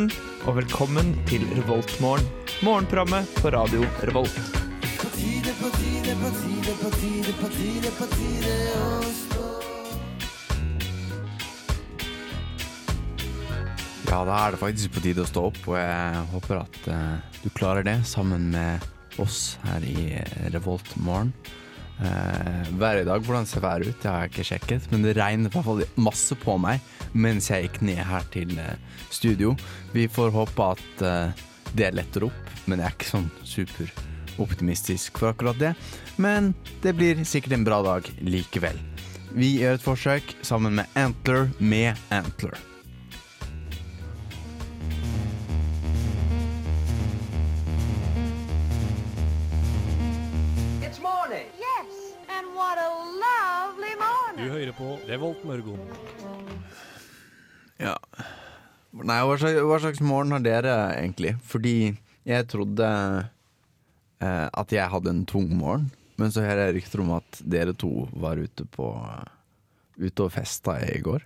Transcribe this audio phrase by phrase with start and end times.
[0.00, 0.10] morgen,
[0.46, 2.24] og velkommen til Revoltmorgen.
[2.62, 4.36] Morgenprogrammet på radio Revolt.
[14.10, 17.20] Ja, da er det faktisk på tide å stå opp, og jeg håper at uh,
[17.44, 20.16] du klarer det sammen med oss her i
[20.54, 21.34] Revolt morgen.
[22.00, 23.98] Uh, været i dag, hvordan ser været ut?
[24.00, 26.80] Det har jeg ikke sjekket, men det regner i hvert fall masse på meg
[27.12, 28.70] mens jeg gikk ned her til uh,
[29.12, 29.52] studio.
[29.92, 31.42] Vi får håpe at uh,
[31.76, 35.74] det letter opp, men jeg er ikke sånn superoptimistisk for akkurat det.
[36.16, 38.80] Men det blir sikkert en bra dag likevel.
[39.36, 42.56] Vi gjør et forsøk sammen med Antler med Antler.
[52.60, 52.88] What a
[53.24, 54.44] lovely morning.
[54.44, 55.80] Du hører på Revolt Mørgon.
[57.80, 57.96] Ja.
[58.90, 61.36] Nei, hva slags, hva slags morgen har dere egentlig?
[61.48, 61.74] Fordi
[62.28, 62.88] jeg trodde
[64.20, 65.88] eh, at jeg hadde en tung morgen,
[66.20, 68.92] men så hører jeg rykter om at dere to var ute på
[70.00, 71.20] Ute og festa i går.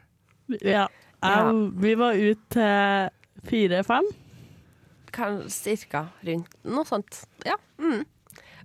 [0.66, 0.88] Ja.
[1.22, 1.42] Ja.
[1.78, 4.08] Vi var ute til fire-fem.
[5.14, 7.20] Kan, cirka rundt noe sånt.
[7.46, 7.55] Ja.
[7.78, 8.02] Mm.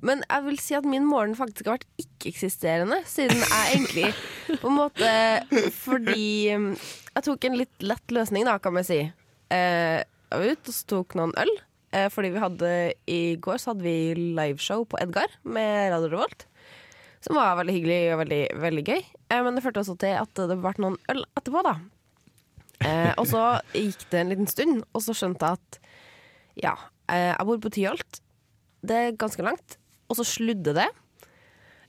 [0.06, 4.70] Men jeg vil si at min morgen faktisk har vært ikke-eksisterende, siden jeg egentlig på
[4.70, 5.10] en måte
[5.76, 6.70] Fordi um,
[7.16, 9.02] jeg tok en litt lett løsning, da, kan man si.
[9.52, 11.52] Eh, jeg var ute og tok noen øl.
[11.90, 12.70] Eh, fordi vi hadde
[13.10, 16.46] i går så hadde vi liveshow på Edgar med Radio Revolt.
[17.26, 19.02] Som var veldig hyggelig og veldig, veldig gøy.
[19.02, 21.76] Eh, men det førte også til at det ble noen øl etterpå, da.
[23.20, 23.44] Og så
[23.76, 25.80] gikk det en liten stund, og så skjønte jeg at
[26.64, 26.72] ja,
[27.12, 28.22] jeg bor på Tyholt.
[28.88, 29.76] Det er ganske langt.
[30.10, 30.90] Og så sludder det.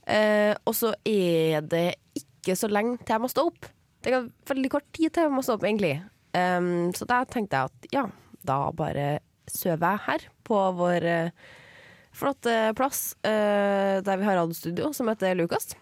[0.09, 1.87] Eh, og så er det
[2.17, 3.69] ikke så lenge til jeg må stå opp.
[4.01, 5.95] Det er veldig kort tid til jeg må stå opp, egentlig.
[6.31, 8.05] Um, så da tenkte jeg at ja,
[8.47, 9.07] da bare
[9.51, 11.49] sover jeg her på vår uh,
[12.15, 15.73] flotte plass uh, der vi har radiostudio, som heter Lukas.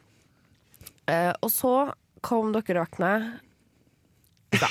[1.10, 1.74] Uh, og så
[2.26, 3.30] kom dere og vekket meg.
[4.60, 4.70] Da.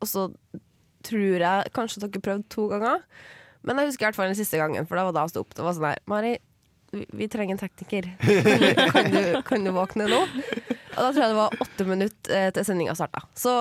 [0.00, 0.26] Og så
[1.06, 3.04] tror jeg kanskje dere prøvde to ganger.
[3.62, 5.44] Men jeg husker i hvert fall den siste gangen, for da var da jeg sto
[5.44, 5.54] opp.
[5.56, 6.38] Det var sånn her Mari,
[6.90, 8.10] vi, trenger en tekniker.
[8.94, 10.20] Kan du, kan, du, våkne nå?
[10.90, 13.22] Og da tror jeg det var åtte minutter eh, til sendinga starta.
[13.38, 13.52] Så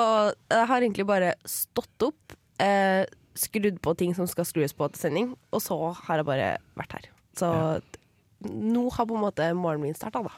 [0.50, 3.06] jeg har egentlig bare stått opp, eh,
[3.38, 6.98] skrudd på ting som skal skrues på til sending, og så har jeg bare vært
[6.98, 7.10] her.
[7.38, 7.50] Så
[8.50, 10.34] nå har på en måte morgenen min starta, da.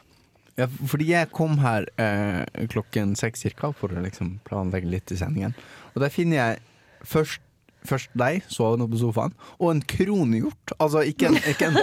[0.60, 5.20] Ja, fordi jeg kom her eh, klokken seks cirka for å liksom planlegge litt i
[5.20, 5.56] sendingen.
[5.96, 7.42] Og der finner jeg først,
[7.88, 10.76] først deg sovende på sofaen, og en kronhjort.
[10.78, 11.80] Altså ikke en, ikke en,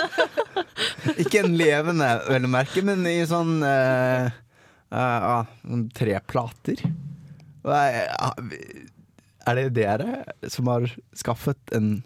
[1.16, 4.28] ikke en levende, vel å merke, men i sånn uh,
[4.94, 6.82] uh, sånn tre plater.
[7.68, 8.32] Ah,
[9.48, 10.86] er det dere som har
[11.16, 11.98] skaffet en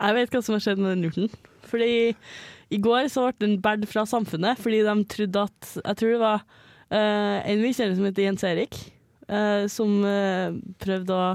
[0.00, 1.30] Jeg vet hva som har skjedd med den hjorten.
[1.66, 1.92] Fordi
[2.74, 6.22] i går så ble den båret fra Samfunnet fordi de trodde at Jeg tror det
[6.22, 6.44] var
[6.90, 8.78] eh, en vi kjenner som heter Jens Erik,
[9.26, 11.32] Uh, som uh, prøvde å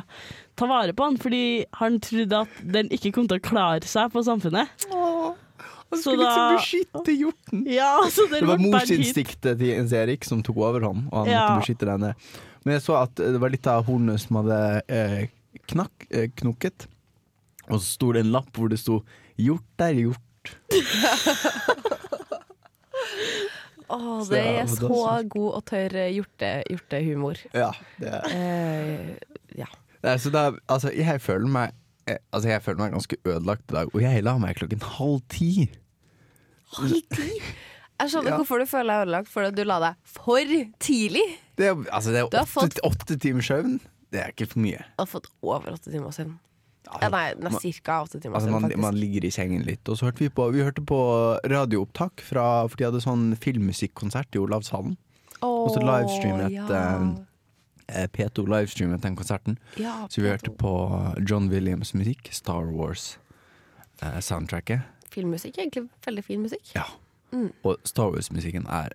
[0.56, 4.14] ta vare på han fordi han trodde at den ikke kom til å klare seg
[4.14, 4.72] på Samfunnet.
[5.92, 7.64] Han Så skulle liksom beskytte hjorten!
[7.68, 11.42] Ja, så det, Det var morsinstinktet til Jens Erik som tok overhånd, og han Ja.
[11.50, 12.14] måtte beskytte denne.
[12.64, 15.28] Men jeg så at det var litt av hornet som hadde eh,
[15.68, 16.88] knakk, eh, knukket.
[17.70, 19.02] Og så sto det en lapp hvor det sto
[19.38, 20.56] 'Hjort er hjort'.
[23.92, 27.42] Å, oh, det er så god og tørr hjorte, hjortehumor.
[27.52, 28.24] Ja, det er.
[28.32, 29.10] Eh,
[29.60, 29.68] ja.
[30.06, 31.76] Nei, så da, altså, jeg føler meg
[32.12, 35.22] eh, Altså, jeg føler meg ganske ødelagt i dag, og jeg la meg klokken halv
[35.32, 35.70] ti.
[36.78, 37.30] Halv ti?
[38.02, 38.38] Jeg skjønner Ja.
[38.42, 41.26] hvorfor du føler deg ødelagt, for du la deg for tidlig.
[41.58, 43.80] Det er, altså, det Du er åtte, åtte timer søvn.
[44.12, 44.80] Det er ikke for mye.
[44.82, 46.38] Jeg har fått over åtte timer søvn.
[46.92, 49.88] Altså, Ja, nei, nei cirka åtte timer Altså, søvn, man, man ligger i sengen litt.
[49.88, 50.98] Og så hørte vi på Vi hørte på
[51.48, 54.98] radioopptak fra For de hadde sånn filmmusikkonsert i Olavshallen.
[55.42, 56.66] Oh, og så livestreamet, ja.
[56.66, 57.06] Eh,
[58.16, 59.58] P2 livestreamet den konserten.
[59.78, 60.72] ja, Så vi hørte på
[61.30, 62.66] John Williams musikk, Star
[64.02, 64.82] Wars-soundtracket.
[65.12, 66.72] Filmmusikk er egentlig veldig fin musikk.
[66.76, 66.84] ja.
[67.32, 67.52] Mm.
[67.64, 68.90] Og Star Wars-musikken er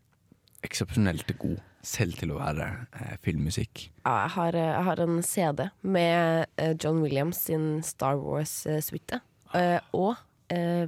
[0.62, 3.90] eksepsjonelt god, selv til å være eh, filmmusikk.
[4.04, 9.20] Ja, jeg har, jeg har en CD med eh, John Williams sin Star Wars-suite.
[9.54, 10.16] eh, og
[10.52, 10.86] eh,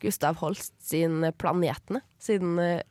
[0.00, 2.82] Gustav Holst sin Planetene, siden eh,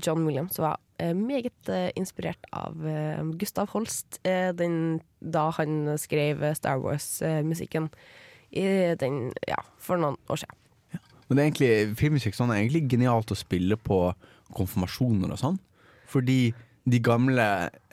[0.00, 5.98] John Williams var eh, meget eh, inspirert av eh, Gustav Holst eh, den, da han
[6.00, 7.90] skrev eh, Star Wars-musikken
[8.50, 10.56] ja, for noen år siden.
[11.28, 14.00] Men det er egentlig, filmmusikk sånn er egentlig genialt å spille på
[14.56, 15.60] konfirmasjoner og sånn.
[16.10, 16.50] Fordi
[16.90, 17.46] de gamle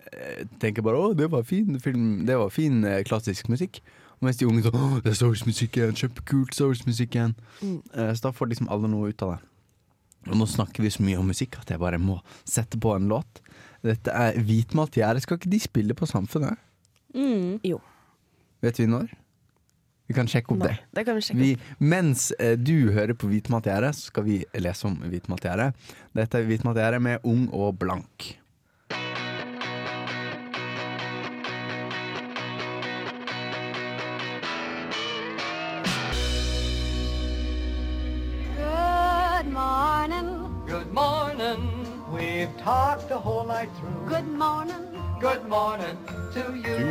[0.09, 3.83] eh, tenker bare 'Å, det var fin film, det var fin eh, klassisk musikk'.
[4.25, 7.35] Mens de unge sånn 'Å, det er Star Wars-musikken, kjempekult Star Wars-musikken'.
[7.61, 7.77] Mm.
[7.93, 9.39] Så da får liksom alle noe ut av det.
[10.31, 13.09] Og nå snakker vi så mye om musikk at jeg bare må sette på en
[13.11, 13.41] låt.
[13.85, 15.21] Dette er Hvitmalt gjerde.
[15.23, 16.59] Skal ikke de spille på Samfunnet?
[17.15, 17.57] Mm.
[17.65, 17.79] Jo.
[18.65, 19.13] Vet vi når?
[20.07, 20.71] Vi kan sjekke opp det.
[20.71, 21.39] Nei, det kan vi sjekke.
[21.41, 25.71] Vi, mens eh, du hører på Hvitmalt gjerde, så skal vi lese om Hvitmalt gjerde.
[26.15, 28.29] Dette er Hvitmalt gjerde med Ung og blank.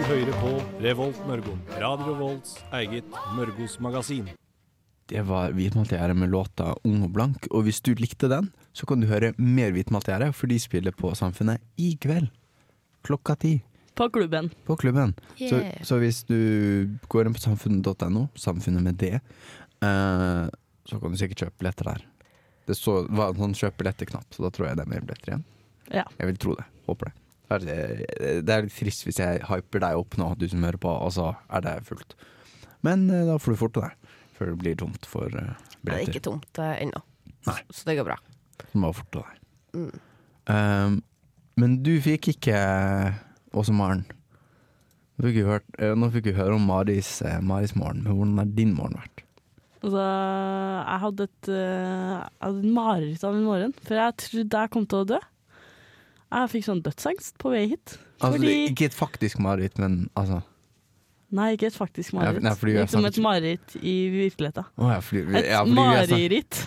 [0.06, 0.50] Hører på
[0.84, 1.58] Revolt Mørgon.
[1.82, 4.28] Radio Volts eget Mørgos magasin.
[5.10, 7.48] Det var Hvitmalt gjerde med låta Ung og blank.
[7.50, 10.94] Og hvis du likte den, så kan du høre mer Hvitmalt gjerde, for de spiller
[10.94, 12.30] på Samfunnet i kveld.
[13.06, 13.56] Klokka ti.
[13.98, 14.52] På klubben.
[14.68, 15.16] På klubben.
[15.40, 16.38] Så, så hvis du
[17.10, 20.46] går inn på samfunnet.no, samfunnet med det, eh,
[20.86, 22.08] så kan du sikkert kjøpe billetter der.
[22.70, 25.34] Det så, var en sånn kjøp billetter-knapp, så da tror jeg det er mer billetter
[25.34, 25.46] igjen.
[25.90, 26.06] Ja.
[26.14, 26.70] Jeg vil tro det.
[26.86, 27.18] Håper det.
[27.46, 27.74] Det
[28.50, 31.28] er, litt trist hvis jeg hyper deg opp nå, du som hører på, og så
[31.54, 32.16] er det fullt.
[32.86, 35.78] Men eh, da får du forte deg, før det blir tomt for billetter.
[35.86, 37.02] Det er ikke tomt eh, ennå,
[37.46, 38.16] så det går bra.
[38.72, 39.42] Du må forte deg.
[39.76, 39.92] Mm.
[40.46, 40.98] Um,
[41.60, 42.56] men du fikk ikke
[43.56, 44.04] Åse Maren.
[45.16, 48.36] Nå fikk hørt- eh, Nå fikk vi høre om Maris, eh, Maris morgen, men hvordan
[48.42, 49.22] har din morgen vært?
[49.86, 54.70] Altså, jeg hadde et, eh, jeg hadde mareritt av en morgen, for jeg trodde jeg
[54.74, 55.20] kom til å dø.
[56.32, 57.98] Jeg fikk sånn dødsangst på vei hit.
[58.20, 60.42] Altså, Fordi- Ikke et faktisk mareritt, men altså
[61.32, 62.42] Nei, ikke et faktisk Ja, mareritt.
[62.42, 64.64] nei, Ikke som et mareritt i virkeligheten.
[64.78, 66.66] Oh, ja, fordi, Et ja, mareritt.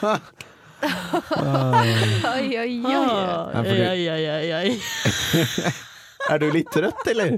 [0.80, 2.84] Oi, oi, oi.
[2.86, 4.82] Ah, Ja, fordi- Oi, oi, oi, oi.
[6.30, 7.36] Er du litt trøtt, eller?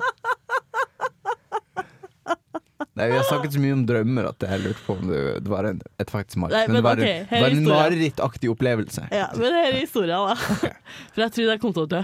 [2.92, 5.52] Nei, Vi har snakket så mye om drømmer at jeg lurte på om det, det
[5.52, 6.68] var en, et faktisk mareritt.
[6.68, 9.06] Men, men det var, okay, er var en marerittaktig opplevelse.
[9.14, 10.72] Ja, men her er historien, da.
[11.14, 12.02] For jeg trodde jeg kom til å dø.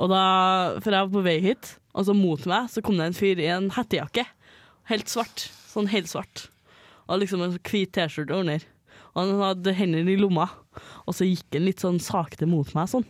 [0.00, 0.22] Og da,
[0.80, 3.42] for jeg var på vei hit, og så mot meg så kom det en fyr
[3.42, 4.24] i en hettejakke.
[4.88, 5.50] Helt svart.
[5.68, 6.46] Sånn helt svart.
[7.10, 8.64] Og liksom en hvit T-skjorte under.
[9.12, 10.48] Og han hadde hendene i lomma.
[11.04, 13.04] Og så gikk han litt sånn sakte mot meg sånn.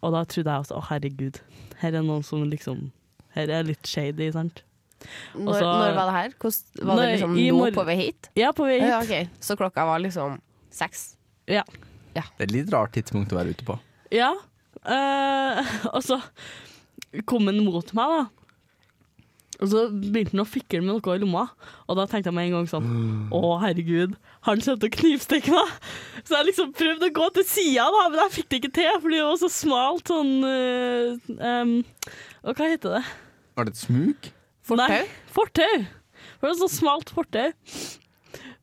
[0.00, 1.42] Og da trodde jeg også å herregud,
[1.82, 2.88] her er noen som liksom
[3.36, 4.64] Her er litt shady, sant.
[5.34, 6.34] Når, så- når var det her?
[6.40, 8.30] Hvordan, var det liksom nå på vei hit?
[8.38, 8.88] Ja, på vei hit.
[8.88, 9.28] Ja, okay.
[9.40, 11.14] Så klokka var liksom seks?
[11.50, 11.64] Ja.
[12.14, 13.78] Det er et litt rart tidspunkt å være ute på.
[14.14, 14.34] Ja.
[14.84, 16.20] eh, og så
[17.26, 18.26] kom han mot meg, da.
[19.60, 21.42] Og så begynte han å fikle med noe i lomma,
[21.84, 22.86] og da tenkte jeg med en gang sånn
[23.36, 24.14] Å, herregud,
[24.46, 25.74] han kommer til å knivstikke meg.
[26.24, 28.90] Så jeg liksom prøvde å gå til sida, da, men jeg fikk det ikke til,
[29.02, 31.74] fordi det var så smalt sånn uh, um,
[32.46, 33.02] Og hva heter det?
[33.58, 34.30] Var det et smug?
[34.70, 35.08] Fortau?
[35.34, 35.74] Fortau.
[36.40, 37.50] Det var så smalt fortau.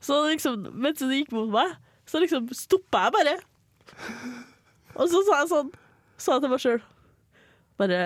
[0.03, 1.75] Så liksom, mens det gikk mot meg,
[2.07, 3.35] så liksom stoppa jeg bare.
[4.97, 5.71] Og så sa jeg sånn,
[6.17, 6.81] sa jeg til meg sjøl
[7.77, 7.99] Bare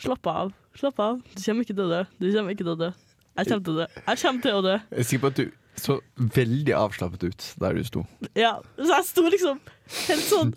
[0.00, 1.18] slapp av, slapp av.
[1.34, 2.02] Du kommer ikke til å dø.
[2.20, 2.90] Du kommer ikke til å dø.
[3.38, 3.86] Jeg kommer til å dø.
[4.06, 4.76] Jeg kommer til å dø.
[4.78, 5.98] Jeg er sikker på at du så
[6.34, 8.04] veldig avslappet ut der du sto.
[8.38, 9.60] Ja, Så jeg sto liksom
[10.08, 10.54] helt sånn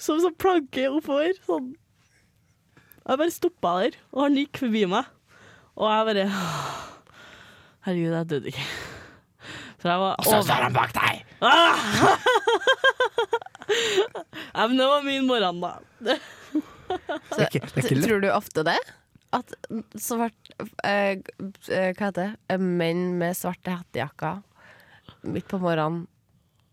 [0.00, 1.34] som sånn planke oppover.
[1.46, 1.72] Sånn.
[3.00, 5.08] Jeg bare stoppa der, og han gikk forbi meg.
[5.80, 6.24] Og jeg bare
[7.86, 8.64] Herregud, jeg døde ikke.
[9.80, 10.52] For jeg var over...
[10.52, 11.24] han bak deg!
[14.50, 15.78] Ja, men det var min morgen, da.
[17.30, 17.46] Så,
[17.86, 18.78] tror du ofte det?
[19.32, 19.52] At
[19.94, 20.50] svart
[20.82, 21.20] eh,
[21.70, 22.30] eh, Hva heter det?
[22.50, 24.40] Eh, Menn med svarte hettejakker
[25.22, 26.08] midt på morgenen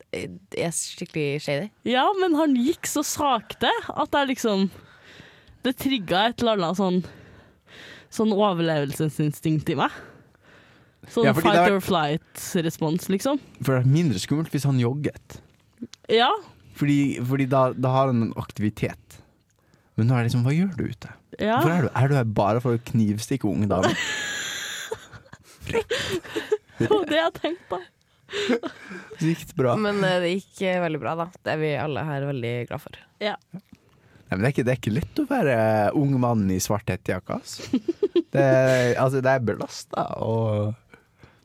[0.10, 1.70] eh, er skikkelig shady?
[1.86, 4.68] Ja, men han gikk så sakte at jeg liksom
[5.66, 7.00] Det trigga et eller annet sånn
[8.14, 9.94] Sånn overlevelsesinstinkt i meg.
[11.12, 11.72] Sånn Ja, fight var...
[11.76, 13.40] or flight-respons, liksom.
[13.62, 15.40] For det er mindre skummelt hvis han jogget.
[16.12, 16.32] Ja.
[16.78, 19.20] Fordi, fordi da, da har han en aktivitet.
[19.98, 21.14] Men nå er det liksom, hva gjør du ute?
[21.42, 21.60] ja.
[21.62, 23.94] Hvor er du, er du her bare for å knivstikke unge damer?
[26.78, 27.80] Det var det jeg tenkte på.
[29.24, 29.74] gikk bra.
[29.82, 31.26] Men det gikk veldig bra, da.
[31.44, 33.00] Det er vi alle her veldig glad for.
[33.24, 33.34] Ja.
[34.28, 35.60] Nei, men det, er ikke, det er ikke lett å være
[35.96, 37.38] ung mann i svart hettejakke.
[37.40, 37.80] Altså.
[38.34, 38.44] Det,
[39.04, 40.76] altså, det er belasta og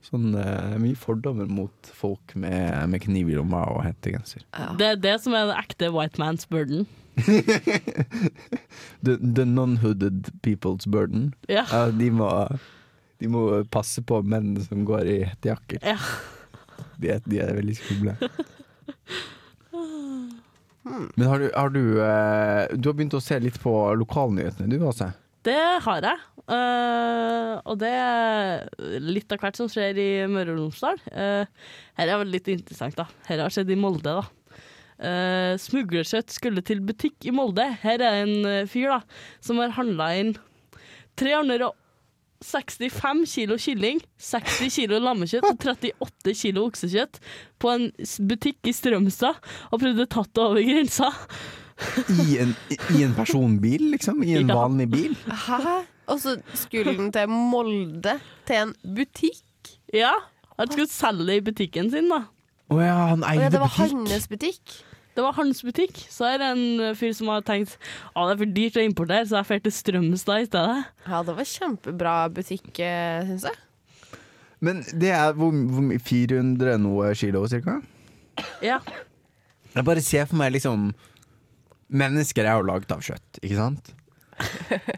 [0.02, 4.42] sånn uh, mye fordommer mot folk med, med kniv i lomma og hettegenser.
[4.80, 6.88] Det er det som er den ekte white man's burden.
[9.04, 11.34] The, the non-hooded people's burden.
[11.48, 11.66] Ja.
[11.70, 12.28] Ja, de, må,
[13.20, 15.82] de må passe på menn som går i hettejakker.
[15.86, 15.98] Ja.
[17.02, 18.16] De, de er veldig skumle.
[20.82, 24.82] Men har du, har du eh, Du har begynt å se litt på lokalnyhetene, du
[24.86, 25.12] Åse?
[25.46, 26.18] Det har jeg.
[26.46, 31.00] Uh, og det er litt av hvert som skjer i Møre og Romsdal.
[31.10, 31.42] Uh,
[31.98, 33.08] her er vel litt interessant, da.
[33.26, 34.62] Her har skjedd i Molde, da.
[35.02, 37.66] Uh, smuglerkjøtt skulle til butikk i Molde.
[37.82, 39.00] Her er en fyr da
[39.42, 40.36] som har handla inn
[42.42, 47.20] 365 kilo kylling, 60 kilo lammekjøtt og 38 kilo oksekjøtt
[47.62, 47.88] på en
[48.28, 49.38] butikk i Strømstad,
[49.70, 51.12] og prøvde tatt det over grensa.
[52.12, 52.52] I en,
[52.94, 54.20] I en personbil, liksom?
[54.22, 54.54] I en Ja.
[54.60, 55.16] vanlig bil?
[55.46, 55.80] Hæ?
[56.12, 59.76] Og så skulle den til Molde, til en butikk.
[59.94, 60.12] Ja,
[60.58, 62.24] han skulle selge det i butikken sin, da.
[62.72, 64.10] Å ja, han eide ja, det var butikk.
[64.12, 64.78] hans butikk.
[65.12, 65.98] Det var hans butikk.
[66.08, 67.74] Så er det en fyr som har tenkt
[68.14, 70.78] at det er for dyrt å importere, så jeg drar til Strømstad i stedet.
[71.04, 73.60] Ja, det var kjempebra butikk, syns jeg.
[74.62, 77.80] Men det er hvor, hvor 400 noe kilo, cirka?
[78.64, 78.78] Ja.
[79.74, 80.92] Jeg bare ser for meg liksom
[81.92, 83.90] Mennesker er jo laget av kjøtt, ikke sant?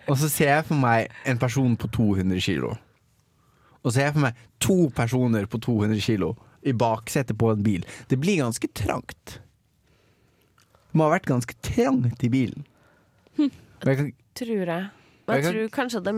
[0.06, 2.71] Og så ser jeg for meg en person på 200 kilo.
[3.83, 6.30] Og så ser jeg for meg to personer på 200 kilo
[6.62, 7.83] i baksetet på en bil.
[8.09, 9.40] Det blir ganske trangt.
[10.94, 12.64] Må ha vært ganske trangt i bilen.
[13.84, 14.66] Kan, Tror jeg.
[15.26, 16.14] Men Jeg jeg kan- tror kanskje det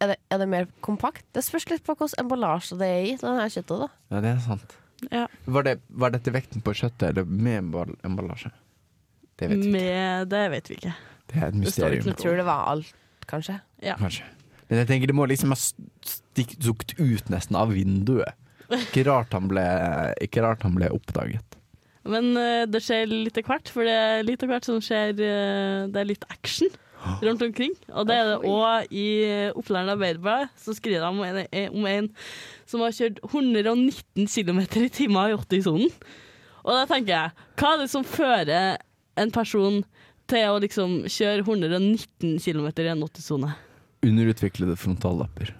[0.00, 1.24] er, det er det mer kompakt.
[1.32, 3.16] Det spørs litt på hvilken emballasje det er i.
[3.16, 4.76] denne kjøttet da ja, det er sant.
[5.10, 5.26] Ja.
[5.46, 7.74] Var, det, var dette vekten på kjøttet eller med
[8.04, 8.52] emballasje?
[9.38, 9.72] Det vet vi ikke.
[9.72, 10.94] Med Det vet vi ikke.
[11.32, 12.04] Det er et mysterium.
[12.06, 12.94] Jeg tror det var alt,
[13.26, 13.60] kanskje.
[13.82, 13.96] Ja.
[13.96, 14.22] Kanskje.
[14.68, 18.34] Men jeg tenker det må liksom ha stukket ut nesten av vinduet.
[18.72, 19.64] Ikke rart han ble,
[20.22, 21.58] ikke rart han ble oppdaget.
[22.08, 25.12] Men uh, det skjer litt av hvert, for det er litt av hvert som skjer
[25.14, 26.72] uh, Det er litt action
[27.22, 27.72] rundt omkring.
[27.90, 29.06] Og det er det òg i
[29.58, 30.52] Oppland Arbeiderblad.
[30.58, 31.40] Så skriver de om en,
[31.74, 32.10] om en
[32.70, 35.90] som har kjørt 119 km i timen i 80-sonen.
[36.62, 38.78] Og da tenker jeg, hva er det som fører
[39.18, 39.82] en person
[40.30, 43.50] til å liksom kjøre 119 km i en 80-sone?
[44.06, 45.52] Underutviklede frontallapper.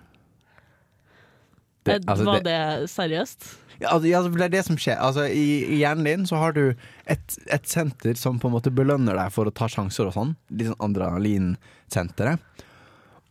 [1.85, 2.59] Det, Eh, altså, Var det,
[2.93, 3.47] seriøst?
[3.83, 4.99] ja, altså, det er det som skjer.
[5.03, 6.75] Altså, i, I hjernen din så har du
[7.11, 10.37] et, et senter som på en måte belønner deg for å ta sjanser og sånn.
[10.55, 12.39] Litt sånn adrenalinsenteret.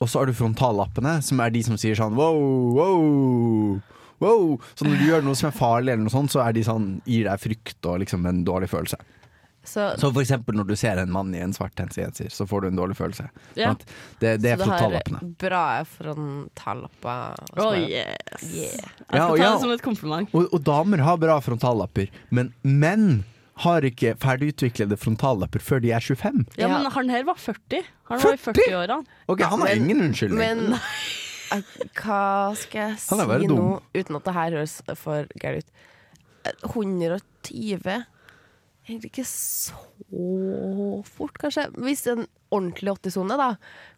[0.01, 2.39] Og så har du frontallappene, som er de som sier sånn wow,
[2.74, 3.79] wow,
[4.24, 4.46] wow.
[4.75, 6.88] Så når du gjør noe som er farlig, eller noe sånt, så er de sånn,
[7.05, 8.98] gir deg frykt og liksom en dårlig følelse.
[9.63, 12.62] Så, Så for eksempel når du ser en mann i en svart genser, så får
[12.62, 13.27] du en dårlig følelse.
[13.60, 13.75] Ja.
[14.20, 15.20] Det, det er så du har frontallappene.
[15.44, 17.44] bra frontallapper.
[17.62, 18.41] Oh, yes.
[18.41, 18.88] Yeah.
[19.12, 19.51] Jeg Ja, skal ta ja.
[19.53, 20.34] det som et kompliment.
[20.34, 23.24] Og, og damer har bra frontallapper, men menn
[23.62, 26.46] har ikke ferdigutviklede frontallapper før de er 25.
[26.58, 27.84] Ja, men han her var 40.
[28.10, 28.63] Han var i 40?
[28.65, 29.20] 40-årene.
[29.30, 30.39] Ok, han har ingen unnskyldning.
[30.41, 30.74] Men
[31.53, 31.70] eh,
[32.01, 32.24] hva
[32.58, 35.86] skal jeg si nå, uten at det her høres for gærent ut?
[36.50, 38.01] Eh, 120
[38.88, 39.75] Egentlig ikke så
[41.05, 41.67] fort, kanskje.
[41.77, 43.51] Hvis er en ordentlig 80-sone, da.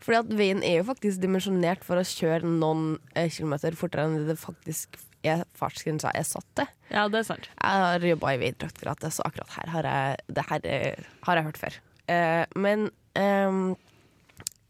[0.04, 4.28] Fordi at veien er jo faktisk dimensjonert for å kjøre noen eh, kilometer fortere enn
[4.28, 6.70] det faktisk er fartsgrensa er satt til.
[6.92, 7.48] Ja, det er sant.
[7.48, 11.48] Jeg har jobba i Veidirektoratet, så akkurat her har jeg, det her eh, har jeg
[11.48, 11.80] hørt før.
[12.12, 13.60] Eh, men eh,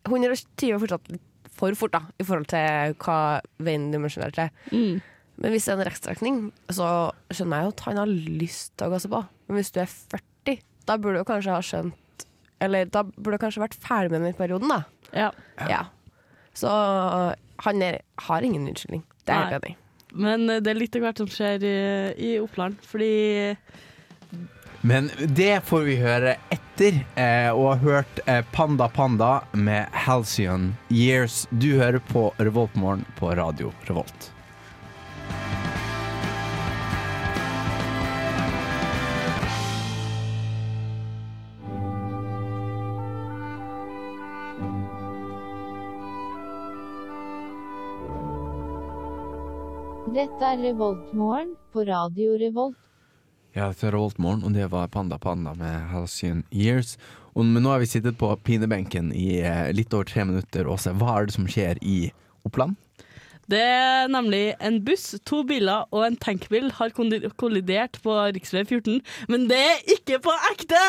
[0.06, 3.18] 120 er fortsatt litt for fort, da, i forhold til hva
[3.62, 4.54] veien dimensjonerer til.
[4.74, 5.02] Mm.
[5.42, 6.40] Men hvis det er en rekkstrekning,
[6.74, 6.88] så
[7.34, 9.22] skjønner jeg jo at han har lyst til å gasse på.
[9.48, 12.26] Men hvis du er 40, da burde du kanskje ha skjønt
[12.64, 14.84] Eller da burde du kanskje vært ferdig med den perioden, da.
[15.12, 15.30] Ja.
[15.70, 15.86] Ja.
[16.56, 16.70] Så
[17.64, 19.04] han er, har ingen unnskyldning.
[19.26, 19.80] Det er jeg enig i.
[20.14, 21.78] Men eh, det er litt av hvert som skjer i,
[22.22, 23.56] i Oppland, fordi
[24.84, 30.74] Men det får vi høre etter eh, å ha hørt eh, Panda Panda med Halcyon
[30.92, 31.46] Years.
[31.50, 34.33] Du hører på Revoltmorgen på Radio Revolt.
[50.14, 52.78] Dette er Revoltmorgen på Radio Revolt.
[53.56, 57.00] Ja, dette er Revoltmorgen, og det var Panda Panda med Halcyon Years.
[57.34, 60.70] Og, men nå har vi sittet på pinebenken i eh, litt over tre minutter.
[60.70, 61.98] Åse, hva er det som skjer i
[62.46, 62.78] Oppland?
[63.52, 68.40] det er nemlig en buss, to biler og en tankbil har kollidert på rv.
[68.64, 70.80] 14, men det er ikke på ekte!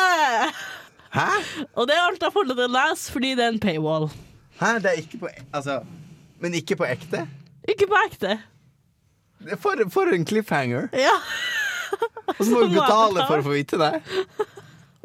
[1.15, 1.27] Hæ?
[1.75, 4.07] Og det er alt jeg får lov til å lese, fordi det er en paywall.
[4.61, 4.77] Hæ?
[4.83, 5.81] Det er ikke på Altså
[6.39, 7.25] Men ikke på ekte?
[7.67, 8.37] Ikke på ekte.
[9.61, 10.89] For, for en cliffhanger!
[10.97, 11.15] Ja.
[12.35, 13.91] Og så må du betale for å få vite det.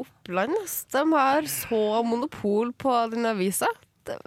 [0.01, 0.55] Oppland,
[0.95, 3.67] de har så monopol på den avisa.
[4.07, 4.17] Det,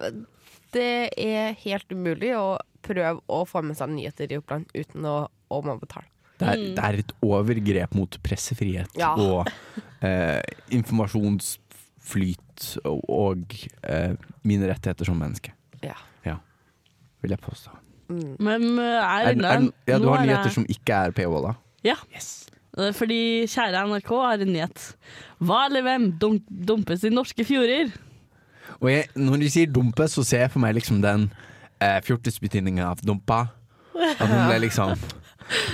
[0.77, 5.17] det er helt umulig å prøve å få med seg nyheter i Oppland uten å,
[5.51, 6.07] å må betale.
[6.39, 6.75] Det er, Mm.
[6.75, 9.13] det er et overgrep mot pressefrihet Ja.
[9.15, 9.47] og
[10.03, 10.43] eh,
[10.75, 13.55] informasjonsflyt og, og
[13.87, 14.15] eh,
[14.47, 15.55] mine rettigheter som menneske.
[15.85, 15.95] Ja.
[17.25, 17.71] Vil jeg påstå.
[18.09, 18.37] Mm.
[18.39, 21.47] Men uh, Er, er, ja, du nå har er nyheter jeg- som ikke er paywall,
[21.49, 21.55] da?
[21.85, 21.95] Ja.
[22.15, 22.47] Yes.
[22.79, 24.85] Eh, Fordi kjære NRK har en nyhet.
[25.41, 27.93] Hva eller hvem dum dumpes i norske fjorder?
[28.81, 31.29] Og jeg, når de sier dumpe, så ser jeg for meg liksom den
[31.81, 33.45] eh, fjortisbetydninga av dumpa.
[33.95, 34.97] At hun ble liksom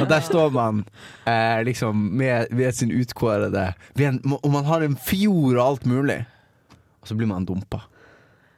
[0.00, 0.82] Og der står man
[1.30, 5.86] eh, liksom med, ved sin utkårede ved en, Og man har en fjord og alt
[5.86, 6.18] mulig,
[7.00, 7.84] og så blir man dumpa.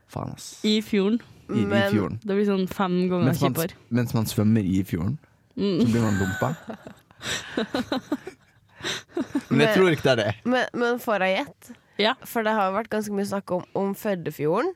[0.08, 0.58] Faen, ass.
[0.64, 1.20] I, I fjorden.
[1.50, 2.18] I Men- fjorden.
[2.22, 3.74] Det blir sånn fem ganger Mens man, kjipere.
[3.90, 5.18] mens man svømmer i fjorden,
[5.56, 5.90] så Mm.
[5.92, 6.56] blir man dumpa.
[9.52, 10.32] Men jeg tror ikke det er det.
[10.48, 11.74] Men, men får jeg gjette?
[12.02, 12.14] Ja.
[12.26, 14.72] For det har jo vært ganske mye snakk om, om Førdefjorden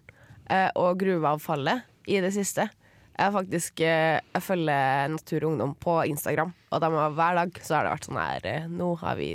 [0.52, 1.82] eh, og gruveavfallet
[2.12, 2.68] i det siste.
[3.16, 7.61] Jeg, faktisk, eh, jeg følger Natur og Ungdom på Instagram, og de har, hver dag
[7.64, 9.30] så har det vært sånn her eh, Nå har vi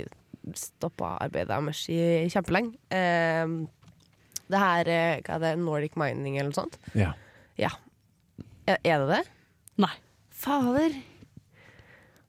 [0.58, 1.98] stoppa arbeidet deres i
[2.32, 2.72] kjempelenge.
[2.94, 3.46] Eh,
[4.50, 5.52] det her eh, Hva er det?
[5.62, 6.78] Nordic Mining eller noe sånt?
[6.98, 7.12] Ja.
[8.66, 9.22] Er, er det det?
[9.82, 9.94] Nei.
[10.42, 10.92] Fader.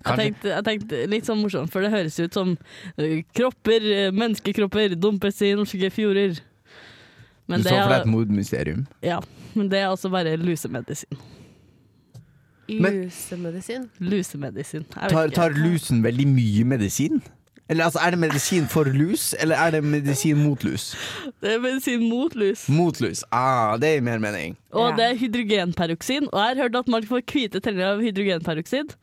[0.04, 2.56] Jeg tenkte, jeg tenkte litt sånn morsomt, for det høres ut som
[2.98, 6.42] eh, kropper, eh, menneskekropper, dumpes i norske fjorder.
[7.48, 8.82] Men Du det, så for deg et mordmysterium.
[9.06, 9.20] ja,
[9.54, 11.22] men det er altså bare lusemedisin.
[12.68, 13.90] Lusemedisin.
[14.00, 14.86] Lusemedisin.
[14.94, 17.22] Tar, tar lusen veldig mye medisin?
[17.74, 20.92] Eller altså, Er det medisin for lus, eller er det medisin mot lus?
[21.42, 22.68] Det er medisin mot lus.
[22.70, 23.24] Mot lus.
[23.34, 24.54] Ah, det gir mer mening.
[24.72, 24.96] Og Ja.
[25.00, 26.28] det er hydrogenperoksin.
[26.32, 28.94] Og jeg har hørt at man får hvite tenner av hydrogenperoksid.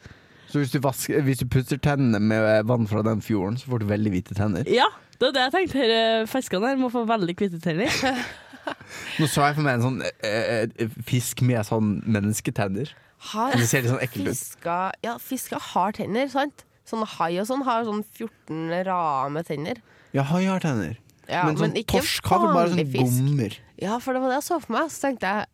[0.50, 3.78] Så hvis du, vasker, hvis du pusser tennene med vann fra den fjorden, så får
[3.82, 4.64] du veldig hvite tenner.
[4.70, 4.86] Ja,
[5.20, 5.82] det er det jeg tenkte.
[5.82, 7.90] Her, fiskene her må få veldig hvite tenner.
[9.18, 12.90] Nå så jeg for meg en sånn eh, eh, fisk med sånn mennesketenner.
[13.30, 14.36] Har Det ser litt sånn ekkelt ut.
[14.36, 16.64] fisker Ja, fisker har tenner, sant?
[16.88, 19.80] Sånn hai og sånn har sånn 14 rame tenner.
[20.16, 20.96] Ja, hai har tenner.
[21.30, 23.56] Ja, men sånn men torsk har vel bare sånn gommer.
[23.80, 24.90] Ja, for det var det jeg så for meg.
[24.90, 25.46] Så tenkte jeg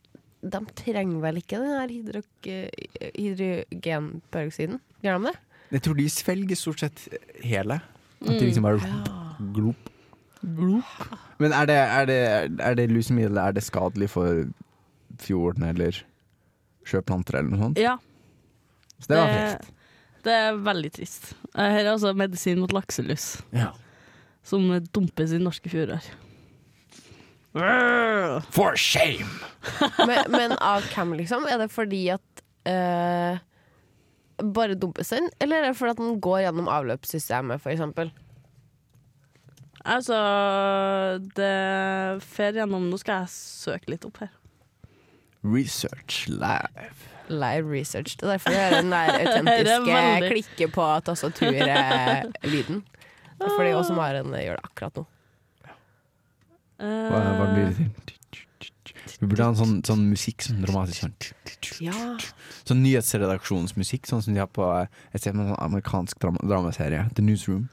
[0.46, 2.22] de trenger vel ikke den her hydro
[3.16, 4.80] hydrogenperoksiden?
[5.04, 5.34] Gjør de det?
[5.74, 7.04] Jeg tror de svelger stort sett
[7.42, 7.80] hele.
[8.22, 8.80] At de liksom bare
[9.56, 9.90] glop.
[11.40, 12.18] Men er det, er det,
[12.62, 14.44] er det lusemiddel Er det skadelig for
[15.18, 15.96] fjorden eller
[16.86, 17.80] sjøplanter eller noe sånt?
[17.82, 17.96] Ja,
[19.00, 19.72] Så det var frekt.
[20.26, 21.32] Det er veldig trist.
[21.54, 23.70] Eh, Her er altså medisin mot lakselus, Ja.
[24.46, 26.02] som dumpes i norske fjorder.
[28.52, 29.24] For shame!
[30.06, 31.46] Men, men av hvem, liksom?
[31.48, 33.38] Er det fordi at eh,
[34.52, 38.10] Bare dumpes den, eller er det fordi at den går gjennom avløpssystemet, eksempel?
[39.86, 40.18] Altså,
[41.38, 44.32] det fer gjennom Nå skal jeg søke litt opp her.
[45.46, 47.06] Research live.
[47.28, 48.16] Live research.
[48.16, 52.82] Det er derfor jeg hører den der er autentiske klikke på tastaturlyden.
[53.36, 55.06] Det er fordi oss Maren gjør det akkurat nå.
[56.76, 57.92] Hva, hva blir det til?
[59.16, 61.14] Vi burde ha en sånn, sånn musikk, sånn dramatisk sånn
[61.84, 62.16] Ja.
[62.68, 64.66] Sånn nyhetsredaksjonsmusikk, sånn som de har på
[65.14, 67.68] Jeg ser på en sånn amerikansk drama, dramaserie, The Newsroom.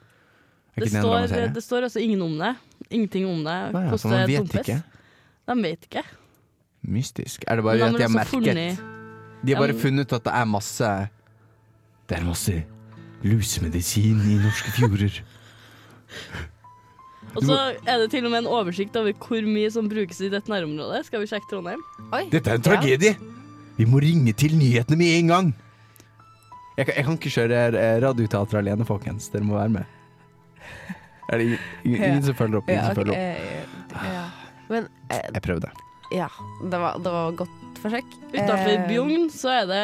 [0.80, 2.56] Det står, det står altså ingen om det.
[2.90, 3.58] Ingenting om det.
[3.76, 4.80] Nei, ja, så man vet ikke.
[5.46, 6.04] De vet ikke.
[6.96, 7.44] Mystisk.
[7.48, 9.03] Er det bare de at de har merket funnet-
[9.44, 10.90] De har bare funnet ut at det er masse
[12.10, 12.56] Det er masse
[13.24, 15.22] lusemedisin i norske fjorder.
[17.34, 17.56] Og så
[17.88, 21.06] er det til og med en oversikt over hvor mye som brukes i dette nærområdet.
[21.08, 21.82] Skal vi sjekke Trondheim?
[22.14, 22.26] Oi.
[22.34, 23.14] Dette er en tragedie!
[23.80, 25.48] Vi må ringe til nyhetene med en gang!
[26.78, 29.30] Jeg kan, jeg kan ikke kjøre eh, radioteater alene, folkens.
[29.34, 29.98] Dere må være med.
[31.32, 32.70] Er det ingen, ingen, ingen som følger opp?
[32.70, 34.04] Ingen Ja, som følger opp.
[34.14, 34.24] ja.
[34.70, 35.72] Men eh, Jeg prøvde.
[36.14, 36.28] ja,
[36.62, 38.10] det var, det var godt forsøk.
[38.32, 39.84] Utenfor Eh, Bjugn så er det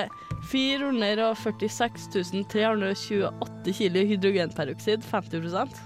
[0.49, 2.07] 446
[2.49, 5.79] 328 kilo hydrogenperoksid, 50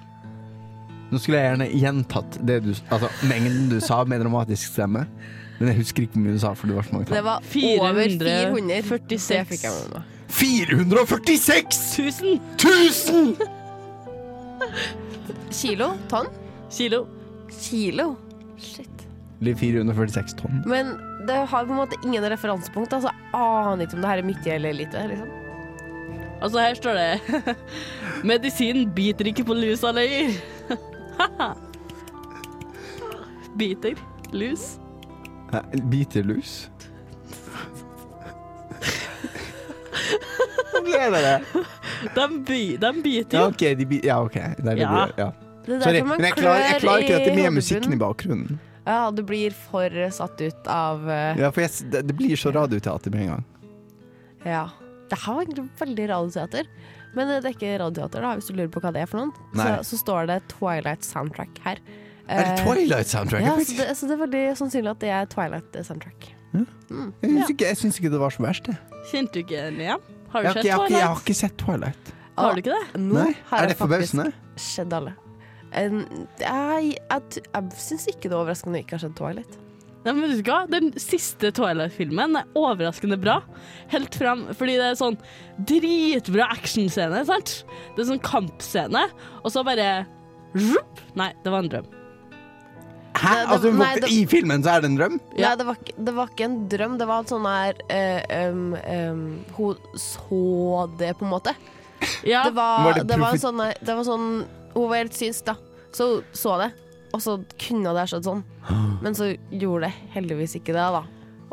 [1.12, 5.06] Nå skulle jeg gjerne gjentatt det du, altså, mengden du sa med dramatisk stemme,
[5.60, 7.38] men jeg husker ikke hvor mye du sa, for det var så mange Det var
[7.38, 9.28] over 446.
[9.30, 10.04] Det fikk jeg med meg.
[10.34, 13.36] 446 1000 000!
[15.54, 15.92] Kilo?
[16.10, 16.32] Tonn?
[16.74, 17.08] kilo.
[17.62, 18.16] Kilo?
[18.58, 18.90] Shit.
[19.42, 20.64] Eller 446 tonn.
[20.66, 20.94] Men
[21.28, 22.94] det har på en måte ingen referansepunkt.
[22.94, 25.08] Altså, jeg aner ikke om det her er mye eller lite.
[25.12, 25.30] Liksom.
[26.44, 27.56] Altså, her står det
[28.30, 30.36] Medisin biter ikke på lusa lenger.
[33.58, 33.94] Biter
[34.34, 34.80] lus.
[35.54, 35.60] Hæ,
[35.92, 36.70] Biter lus?
[40.84, 41.42] Ler det?
[42.16, 43.48] De, by, de biter Ja, jo.
[43.54, 43.62] OK.
[43.78, 44.34] De bi ja, ok.
[44.34, 45.06] Det er det Ja.
[45.18, 45.30] ja.
[45.66, 48.60] Det er Sorry, men jeg klarer, jeg klarer ikke dette med musikken i bakgrunnen.
[48.86, 52.36] Ja, du blir for satt ut av eh, Ja, for jeg, s- det, det blir
[52.40, 53.46] så radioteater med en gang.
[54.44, 54.66] Ja.
[55.10, 56.68] Det her var egentlig veldig radioteater.
[57.14, 59.32] Men det er ikke radioteater, da, hvis du lurer på hva det er for noen.
[59.54, 59.76] Så, Nei.
[59.86, 61.80] så står det Twilight Soundtrack her.
[62.24, 63.44] Er det Eh, Twilight soundtrack?
[63.44, 66.30] Ja, så det, så det er veldig sannsynlig at det er Twilight Soundtrack.
[66.54, 66.68] Mm,
[67.22, 68.76] Jeg syns ikke, jeg syns ikke det var så verst, det.
[69.12, 70.06] Kjente du ikke den igjen?
[70.32, 71.24] Har Jeg du har, ikke, sett jeg, har ikke, jeg har Twilight?
[71.28, 72.14] ikke sett Twilight.
[72.38, 73.02] Har du ikke det?
[73.04, 74.26] Nå Nei, har Er jeg det forbausende?
[74.32, 75.14] faktisk sett alle.
[75.74, 79.60] En, jeg jeg, jeg syns ikke det er overraskende Det ikke har sett Twilight.
[80.04, 80.66] Nei, men vet du hva?
[80.68, 83.38] Den siste Twilight-filmen er overraskende bra.
[83.94, 85.16] Helt frem, fordi det er sånn
[85.70, 87.54] dritbra actionscene, sant?
[87.96, 89.06] Det er sånn kampscene,
[89.42, 90.04] og så bare
[90.54, 91.00] Rup!
[91.18, 91.86] Nei, det var en drøm.
[93.14, 93.30] Hæ?
[93.30, 95.20] Nei, det- altså, nei, det- I filmen så er det en drøm?
[95.38, 95.48] Ja.
[95.50, 96.98] Nei, det var, det var ikke en drøm.
[96.98, 101.56] Det var en sånn her uh, um, um, Hun så det, på en måte.
[102.28, 105.18] Ja, Det var, Var det det var en sånn Det var sånn Hun var helt
[105.18, 105.56] synsk, da.
[105.94, 106.72] Så hun så det.
[107.14, 108.44] Og så kunne det ha skjedd sånn.
[109.04, 111.04] Men så gjorde det heldigvis ikke det, da.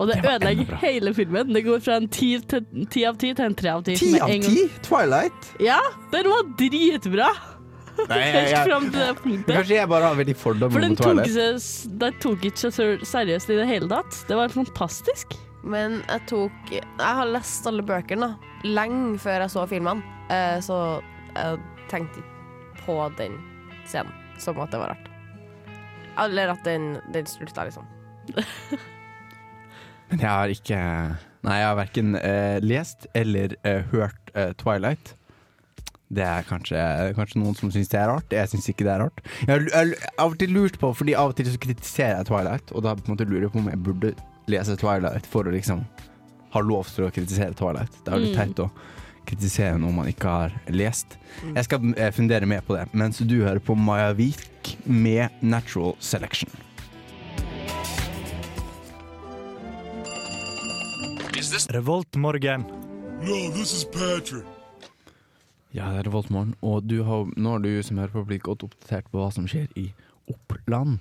[0.01, 1.53] og det Det ødelegger hele filmen.
[1.53, 3.97] Det går fra en ti, til, ti av ti til en tre av ti.
[4.01, 4.65] Ti av ti?
[4.87, 5.51] Twilight?
[5.61, 5.81] Ja,
[6.15, 7.29] den var dritbra!
[8.09, 11.61] Nei, jeg, jeg, jeg, kanskje jeg bare har veldig For fordommer den mot tok, Twilight.
[11.61, 14.23] seg- den tok ikke seg så seriøst i det hele tatt.
[14.31, 15.37] Det var fantastisk.
[15.61, 18.31] Men jeg tok Jeg har lest alle bøkene
[18.65, 20.01] lenge før jeg så filmene,
[20.33, 20.79] eh, så
[21.35, 21.61] jeg
[21.93, 22.30] tenkte ikke
[22.91, 23.39] på den
[23.87, 25.07] scenen som at det var rart.
[26.21, 27.87] Eller at den, den slutta, liksom.
[30.11, 30.79] Men jeg har ikke
[31.47, 35.15] Nei, jeg har verken eh, lest eller eh, hørt eh, Twilight.
[36.13, 36.77] Det er kanskje,
[37.17, 38.35] kanskje noen som syns det er rart.
[38.35, 39.23] Jeg syns ikke det er rart.
[39.47, 42.75] Jeg har av og til lurt på, fordi av og til så kritiserer jeg Twilight,
[42.77, 44.13] og da på en måte lurer jeg på om jeg burde
[44.53, 45.81] lese Twilight for å liksom
[46.53, 47.97] ha lov til å kritisere Twilight.
[48.05, 48.43] Det er jo litt Mm.
[48.43, 48.69] teit å
[49.31, 51.17] kritisere noe man ikke har lest.
[51.45, 55.95] Jeg skal eh, fundere mer på det, mens du hører på Maja Vik med Natural
[56.03, 56.51] Selection.
[61.71, 62.65] Revoltmorgen.
[65.75, 68.65] Ja, det er Revoltmorgen, og du har, nå har du som hører på blitt godt
[68.67, 69.91] oppdatert på hva som skjer i
[70.31, 70.99] Oppland.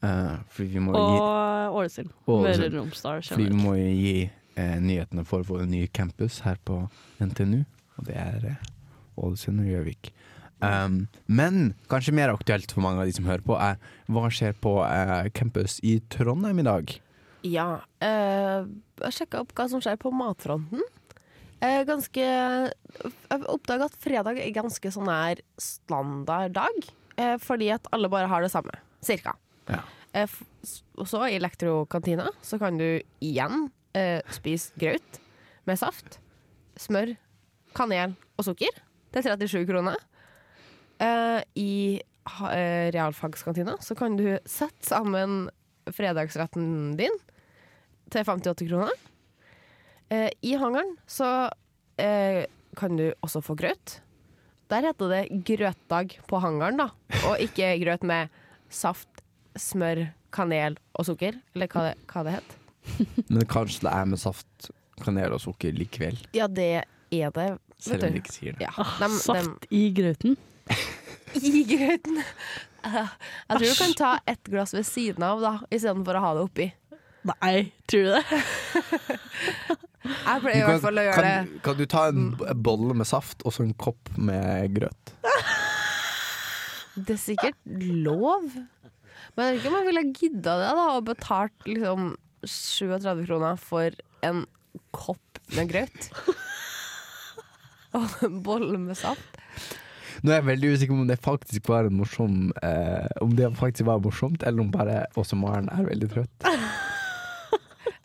[0.00, 2.12] Uh, fordi vi må Og Ålesund.
[2.26, 6.82] Møre og Romsdal fordi vi må gi eh, nyhetene for vår nye campus her på
[7.20, 7.62] NTNU,
[7.98, 8.66] og det er eh,
[9.20, 10.12] Ålesund og Gjøvik.
[10.60, 13.78] Um, men kanskje mer aktuelt for mange av de som hører på, er
[14.12, 16.96] hva skjer på eh, campus i Trondheim i dag?
[17.48, 17.68] Ja.
[18.04, 18.68] Eh,
[19.00, 20.84] jeg sjekka opp hva som skjer på matfronten.
[21.60, 26.92] Eh, ganske Jeg oppdaga at fredag er ganske sånn her standard dag.
[27.20, 28.76] Eh, fordi at alle bare har det samme.
[29.04, 29.36] Cirka.
[29.68, 29.82] Ja.
[30.12, 30.38] Eh,
[31.00, 35.20] og så i elektrokantina så kan du igjen eh, spise graut
[35.68, 36.18] med saft,
[36.80, 37.14] smør,
[37.76, 38.80] kanel og sukker
[39.14, 39.98] til 37 kroner.
[41.00, 45.48] Eh, I eh, realfagskantina så kan du sette sammen
[45.90, 47.16] fredagsretten din
[48.10, 48.94] til 58 kroner.
[50.10, 51.48] Eh, I hangaren så
[52.00, 52.44] eh,
[52.78, 54.00] kan du også få grøt.
[54.70, 56.90] Der heter det grøtdag på hangaren, da,
[57.26, 58.30] og ikke grøt med
[58.70, 59.08] saft,
[59.58, 62.59] smør, kanel og sukker, eller hva det, hva det het.
[63.32, 64.70] Men kanskje det er med saft,
[65.02, 66.70] kanel og sukker likevel, Ja, det
[67.12, 67.48] er det.
[67.80, 68.66] selv om de ikke sier det.
[68.68, 70.36] Ja, dem- dem- Saft i grøten.
[71.40, 72.20] I grøten.
[72.80, 73.08] Jeg
[73.50, 76.68] tror du kan ta ett glass ved siden av, da, istedenfor å ha det oppi.
[77.28, 78.22] Nei, tror du det?
[80.00, 81.40] Jeg pleier i hvert fall å gjøre kan, det.
[81.50, 81.58] Mm.
[81.66, 82.22] kan du ta en
[82.64, 85.12] bolle med saft og så en kopp med grøt?
[86.96, 87.58] Det er sikkert
[88.06, 88.48] lov.
[89.36, 92.08] Men jeg vet ikke om jeg ville gidda det da og betalt liksom
[92.44, 93.90] 37 kroner for
[94.26, 94.44] en
[94.94, 96.10] kopp med grøt.
[97.98, 99.40] Og en bolle med saft.
[100.22, 103.86] Nå er jeg veldig usikker om det faktisk var en morsom eh, Om det faktisk
[103.88, 106.46] var morsomt, eller om bare også Maren er veldig trøtt.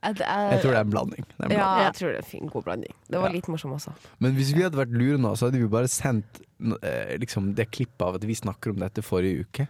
[0.05, 0.19] Jeg,
[0.61, 1.23] tror det er en blanding.
[1.39, 1.83] Er en Ja, blanding.
[1.87, 2.91] jeg tror det er en fin, god blanding.
[3.09, 3.33] Det var Ja.
[3.33, 3.89] litt morsom også.
[4.21, 6.41] Men hvis vi hadde vært lure nå, så hadde vi bare sendt
[6.85, 9.65] eh, liksom det klippet av at vi snakker om dette forrige uke.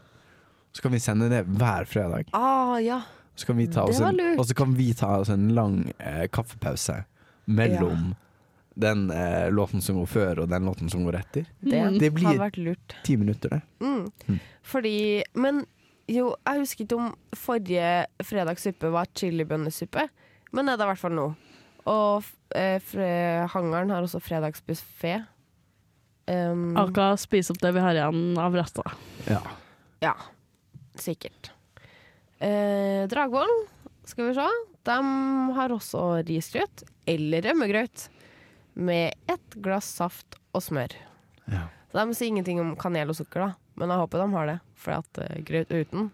[0.76, 2.28] Så kan vi sende det hver fredag.
[2.36, 3.00] Ah, ja.
[3.36, 6.28] Så kan vi ta oss en, og så kan vi ta oss en lang eh,
[6.32, 7.02] kaffepause
[7.46, 8.14] mellom
[8.76, 11.46] den eh, låten som går før og den låten som går etter.
[11.62, 12.00] Det, Mm.
[12.00, 12.96] Det blir- vært lurt.
[13.04, 13.62] Ti minutter, det.
[13.82, 14.08] Mm.
[14.28, 14.40] Mm.
[14.64, 15.66] Fordi Men
[16.08, 20.08] jo, jeg husker ikke om forrige fredagssuppe var chilibønnesuppe,
[20.54, 21.36] men det er det i hvert fall nå.
[21.88, 22.24] Og
[22.56, 25.26] eh, hangaren har også fredagsbuffé.
[26.28, 28.82] Um, Aka spise opp det vi har igjen av resta.
[29.30, 29.42] Ja.
[30.02, 30.14] Ja,
[30.98, 31.52] sikkert.
[32.44, 33.54] Eh, Dragvoll,
[34.06, 34.48] skal vi se.
[34.86, 34.98] De
[35.58, 38.10] har også risgrøt, eller rømmegrøt,
[38.76, 40.94] med ett glass saft og smør.
[41.52, 41.68] ja.
[41.96, 43.54] Så de sier ingenting om kanel og sukker, da.
[43.80, 46.10] Men jeg håper de har det, for at uh, grøt uten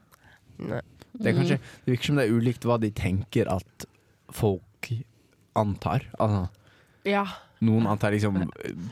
[0.62, 0.82] Nei.
[1.12, 3.86] Det, er kanskje, det virker som det er ulikt hva de tenker at
[4.32, 4.92] folk
[5.58, 6.06] antar.
[6.22, 6.44] Altså,
[7.10, 7.24] Ja,
[7.62, 8.40] Noen antar liksom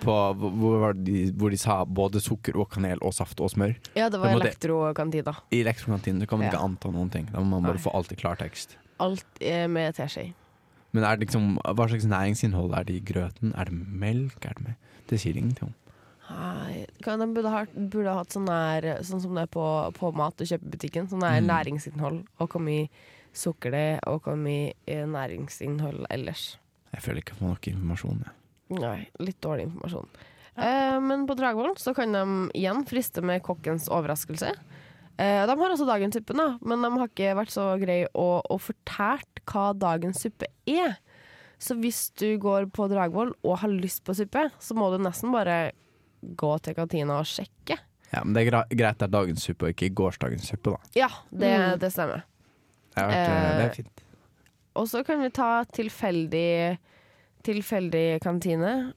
[0.03, 3.73] på, hvor, var de, hvor de sa både sukker og kanel og saft og smør.
[3.97, 5.33] Ja, det var elektrokantina.
[5.51, 6.51] I elektrokantinen kan man Ja.
[6.53, 7.25] ikke anta noen ting.
[7.31, 7.81] Da må man bare Nei.
[7.81, 8.77] få alt i klartekst.
[8.99, 10.33] Alt er med teskje.
[10.93, 13.53] Men er det liksom, hva slags næringsinnhold er det i grøten?
[13.57, 14.45] Er det melk?
[14.45, 14.75] Er det?
[15.07, 15.75] Det sier ingenting om.
[16.29, 19.65] Nei, De burde ha, burde hatt sånn der, sånn som det er på,
[19.97, 21.07] på mat du kjøper i butikken.
[21.09, 21.47] Sånn der Mm.
[21.49, 22.25] næringsinnhold.
[22.39, 22.87] Og hvor mye
[23.33, 26.57] sukker det og hvor mye eh, næringsinnhold ellers.
[26.93, 28.19] Jeg føler ikke jeg får nok informasjon.
[28.25, 28.33] Jeg.
[28.69, 30.07] Nei, litt dårlig informasjon.
[30.59, 32.23] Eh, men på Dragvoll så kan de
[32.59, 34.51] igjen friste med kokkens overraskelse.
[35.19, 38.27] Eh, de har også dagens suppe, da, men de har ikke vært så greie å,
[38.45, 40.97] å fortalt hva dagens suppe er.
[41.59, 45.33] Så hvis du går på Dragvoll og har lyst på suppe, så må du nesten
[45.33, 45.71] bare
[46.21, 47.75] gå til kantina og sjekke.
[48.13, 50.93] Ja, men det er greit det er dagens suppe og ikke gårsdagens suppe, da.
[50.97, 51.79] Ja, det, Mm.
[51.79, 52.23] det stemmer.
[52.95, 54.01] Det, vært, eh, det Eh, er fint.
[54.75, 56.77] Og så kan vi ta tilfeldig,
[57.45, 58.93] tilfeldig kantine.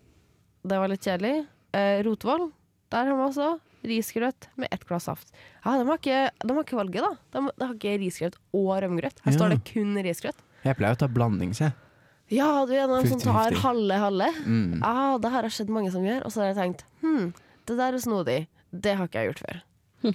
[0.62, 1.46] Det var litt kjedelig.
[1.74, 2.50] Eh, Rotvoll,
[2.92, 3.50] der har vi også
[3.82, 5.32] risgrøt med ett glass saft.
[5.64, 7.12] Ja, de har ikke, de har ikke valget, da.
[7.34, 9.22] De, de har ikke risgrøt og rømmegrøt.
[9.24, 9.38] Her Ja.
[9.38, 10.38] står det kun risgrøt.
[10.62, 11.72] Jeg pleier å ta blanding, jeg.
[12.32, 14.28] Ja, du er en av dem som tar halve-halve.
[14.46, 14.80] Mm.
[14.86, 16.22] Ah, det har skjedd mange som gjør.
[16.24, 17.32] Og så har jeg tenkt hm,
[17.66, 18.38] det der er snodig.
[18.72, 19.58] Det har ikke jeg gjort før.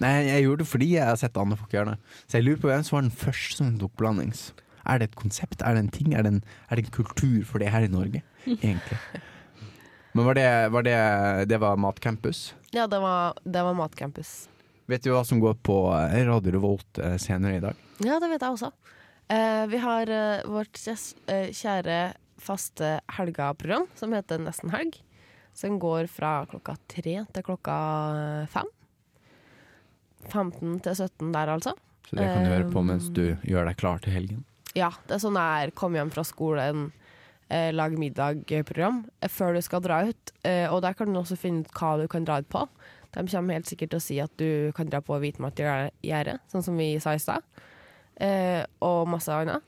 [0.00, 1.98] Nei, jeg gjorde det fordi jeg har sett andre folk gjøre det.
[2.26, 4.40] Så jeg lurer på hvem som var den første som tok blandings.
[4.88, 5.62] Er det et konsept?
[5.62, 6.14] Er det en ting?
[6.16, 8.22] Er det en, er det en kultur for det her i Norge?
[8.46, 8.98] Egentlig.
[10.16, 10.98] Men var det, var det,
[11.50, 12.54] det var Matcampus?
[12.72, 14.48] Ja, det var, det var Matcampus.
[14.88, 17.82] Vet du hva som går på eh, Radio Revolt eh, senere i dag?
[18.00, 18.72] Ja, det vet jeg også.
[19.28, 21.98] Eh, vi har eh, vårt kjære
[22.40, 24.96] faste helgeprogram som heter Nesten helg.
[25.52, 27.76] Som går fra klokka tre til klokka
[28.52, 28.68] fem.
[30.28, 31.74] 15 til 17 der, altså.
[32.08, 34.44] Så det kan du høre på mens du gjør deg klar til helgen.
[34.78, 36.90] Ja, det er sånn der kom hjem fra skolen,
[37.50, 40.32] eh, lag middag-program eh, før du skal dra ut.
[40.46, 42.66] Eh, og der kan du også finne ut hva du kan dra ut på.
[43.16, 46.78] De kommer helt sikkert til å si at du kan dra på hvitmatgjerde, sånn som
[46.78, 47.46] vi sa i stad.
[48.20, 49.64] Eh, og masse annet.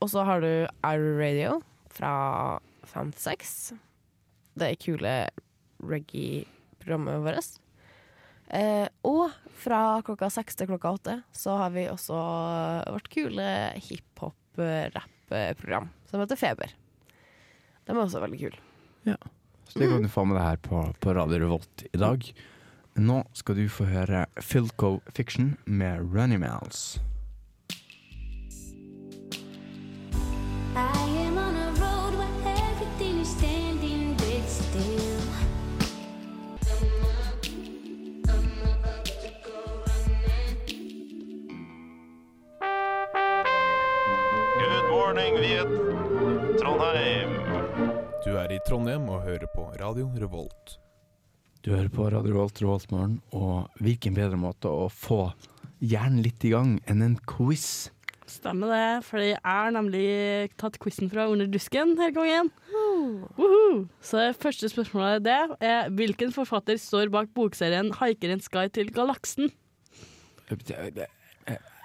[0.00, 1.60] Og så har du Iron Radio
[1.92, 3.54] fra fem til seks.
[4.58, 5.14] Det er kule
[5.80, 7.60] reggae-programmet vårt.
[8.50, 9.30] Eh, og
[9.62, 12.18] fra klokka seks til klokka åtte så har vi også
[12.90, 13.46] vårt kule
[14.56, 16.70] hiphop-rapp-program som heter Feber.
[17.86, 18.56] Den var også veldig kul.
[19.02, 19.16] Ja.
[19.68, 22.24] Så det kan du få med deg her på, på Radio Revolt i dag.
[22.98, 27.00] Nå skal du få høre Philco Fiction med Runny Mouse.
[49.54, 50.76] På Radio Revolt.
[51.64, 55.30] Du hører på Radio Revolt Revoltmorgen, og hvilken bedre måte å få
[55.84, 57.90] hjernen litt i gang enn en quiz?
[58.30, 62.52] Stemmer det, for jeg har nemlig tatt quizen fra Under dusken denne gangen.
[62.70, 63.88] Woohoo!
[64.00, 69.50] Så det første spørsmålet det er hvilken forfatter står bak bokserien 'Haikerens guide til galaksen'?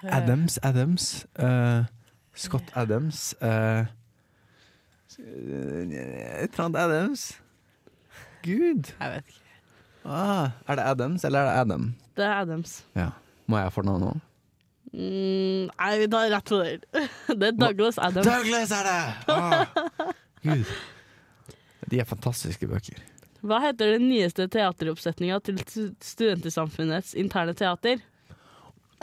[0.02, 1.84] Adams, Adams Uh,
[2.34, 3.86] Scott Adams Uh,
[5.18, 7.40] Et Adams.
[8.46, 8.92] Gud.
[9.00, 9.42] Jeg vet ikke.
[10.06, 11.86] Ah, er det Adams, eller er det Adam?
[12.16, 12.76] Det er Adams.
[12.94, 13.08] Ja.
[13.50, 14.20] Må jeg fornavne noe?
[14.96, 16.76] Mm, nei, vi tar rett på det.
[17.42, 18.26] Det er Douglas Adams.
[18.28, 19.02] Douglas er det!
[19.34, 19.66] Ah,
[20.46, 20.70] Gud.
[21.90, 23.02] De er fantastiske bøker.
[23.46, 25.58] Hva heter den nyeste teateroppsetninga til
[26.02, 28.00] Studentersamfunnets interne teater?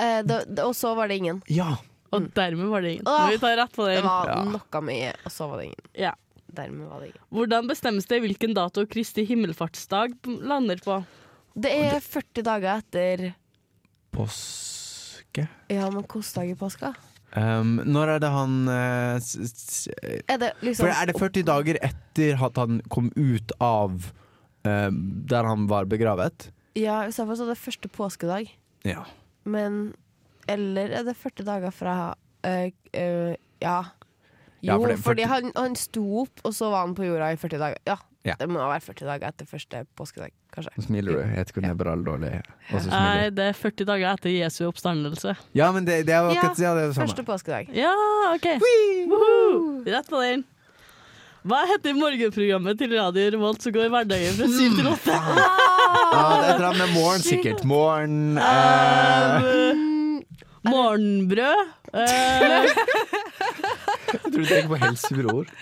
[0.01, 1.43] Eh, det, det, og så var det ingen.
[1.51, 1.75] Ja!
[2.13, 3.07] Og dermed var det ingen.
[3.09, 4.41] Åh, vi tar rett på Det Det var Ja.
[4.45, 5.85] noe mye, og så var det ingen.
[5.97, 6.11] Ja.
[6.53, 7.23] Dermed var det ikke.
[7.33, 10.13] Hvordan bestemmes det hvilken dato Kristi himmelfartsdag
[10.45, 10.99] lander på?
[11.57, 13.23] Det er 40 dager etter
[14.13, 15.47] Påske?
[15.73, 16.93] Ja, men hvilken dag i påska?
[17.33, 18.51] Um, når er det han
[19.17, 19.87] s-
[20.29, 23.95] Er det liksom For er det 40 dager etter at han kom ut av
[24.67, 26.51] uh, der han var begravet?
[26.77, 28.51] Ja, i så fall så er det første påskedag.
[28.85, 29.05] Ja.
[29.45, 29.95] Men
[30.47, 31.97] Eller er det 40 dager fra
[32.45, 33.79] uh, Ja.
[34.63, 37.33] Ja, Jo, for det- fordi han, han sto opp, og så var han på jorda
[37.33, 37.77] i 40 dager.
[37.87, 38.35] Ja, Ja.
[38.39, 40.71] Det må være 40 dager etter første påskedag, kanskje.
[40.77, 41.19] Nå smiler du.
[41.19, 42.29] Jeg vet ikke om det er bra eller dårlig.
[42.87, 45.33] Nei, det er 40 dager etter Jesu oppstandelse.
[45.59, 47.27] Ja, men det, det er jo akkurat ja, det er det Første samme.
[47.33, 47.67] påskedag.
[47.75, 47.91] Ja,
[48.31, 48.47] OK.
[49.91, 50.45] Rett på den.
[51.43, 55.11] Hva heter morgenprogrammet til Radio Revolt som går i hverdagen fra 7 til 8?
[55.11, 57.65] Ah, det er et eller annet med morgen, sikkert.
[57.67, 59.75] Morgen eh,
[60.63, 61.67] Morgenbrød.
[61.93, 62.71] Eh,
[64.13, 65.45] Jeg tror du tenker på Helsebror.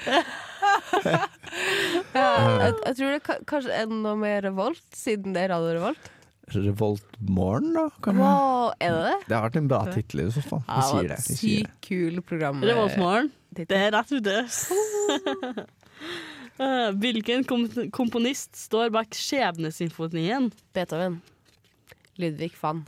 [2.16, 2.26] Ja,
[2.62, 5.74] jeg, jeg tror det ka- kanskje er noe med Revolt, siden det er Radio
[6.52, 7.08] Revolt.
[7.28, 7.86] morgen da?
[8.04, 9.18] Kan Wow, er det det?
[9.28, 10.62] Det har vært en bra tittel i så fall.
[10.68, 11.18] Vi sier det.
[11.28, 11.72] Vi sier det.
[11.72, 12.62] Sykt kul program.
[12.64, 13.32] Revoltmorgen.
[13.58, 14.38] Det er rett ute.
[16.62, 17.64] Eh, Hvilken kom
[17.96, 20.50] komponist står bak Skjebnesymfonien?
[20.76, 21.16] Beethoven.
[22.22, 22.84] Ludvig van.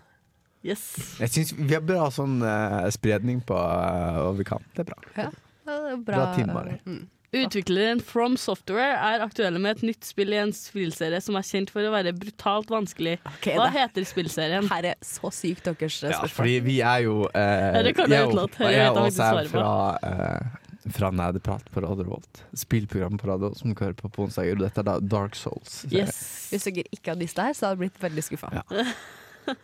[0.62, 0.84] Yes.
[1.17, 4.62] Jeg syns vi har bra sånn eh, spredning på eh, hva vi kan.
[4.76, 4.99] Det er bra.
[5.17, 5.95] Ja, er bra.
[6.06, 6.80] Bra team, Mari.
[6.86, 7.04] Mm.
[7.34, 11.71] Utvikleren From Software er aktuelle med et nytt spill i en spillserie som er kjent
[11.73, 13.15] for å være brutalt vanskelig.
[13.39, 13.80] Okay, Hva da.
[13.80, 14.67] heter spillserien?
[14.69, 16.30] her er så sykt deres Ja, spørsmål.
[16.36, 18.60] fordi vi er jo eh, det kan jeg jeg og- utenat.
[18.60, 22.04] Jeg Jeg vet og jeg oss faktisk er også fra, eh, fra Nerdeprat på Radio
[22.12, 22.43] Volt.
[22.54, 24.60] Spillprogram på radio som du kan på på onsdager.
[24.60, 25.86] Dette er da Dark Souls.
[25.89, 26.49] Yes.
[26.52, 28.54] Hvis dere ikke hadde visst det her, så hadde jeg blitt veldig skuffa.
[28.62, 29.54] Ja.